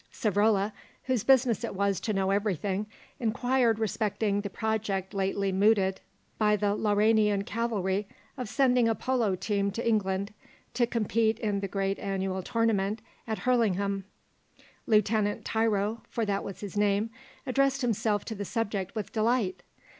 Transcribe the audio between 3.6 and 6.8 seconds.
respecting the project lately mooted by the